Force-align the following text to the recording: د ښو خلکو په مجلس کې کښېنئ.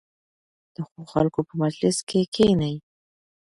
د 0.75 0.77
ښو 0.87 1.01
خلکو 1.13 1.39
په 1.47 1.53
مجلس 1.63 1.97
کې 2.09 2.21
کښېنئ. 2.33 2.75